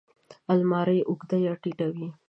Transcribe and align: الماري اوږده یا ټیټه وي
الماري 0.51 0.99
اوږده 1.05 1.37
یا 1.45 1.53
ټیټه 1.61 1.87
وي 1.95 2.07